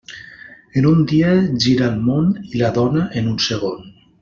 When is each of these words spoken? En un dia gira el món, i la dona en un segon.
En 0.79 0.87
un 0.91 1.03
dia 1.11 1.35
gira 1.65 1.91
el 1.91 2.01
món, 2.07 2.33
i 2.55 2.63
la 2.65 2.73
dona 2.81 3.05
en 3.23 3.31
un 3.35 3.37
segon. 3.51 3.87